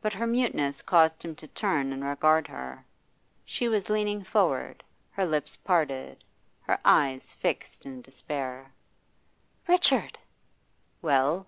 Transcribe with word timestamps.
But 0.00 0.14
her 0.14 0.26
muteness 0.26 0.80
caused 0.80 1.22
him 1.22 1.34
to 1.36 1.46
turn 1.46 1.92
and 1.92 2.02
regard 2.02 2.48
her. 2.48 2.86
She 3.44 3.68
was 3.68 3.90
leaning 3.90 4.24
forward, 4.24 4.82
her 5.10 5.26
lips 5.26 5.54
parted, 5.58 6.24
her 6.62 6.80
eyes 6.82 7.34
fixed 7.34 7.84
in 7.84 8.00
despair. 8.00 8.72
'Richard!' 9.68 10.18
'Well? 11.02 11.46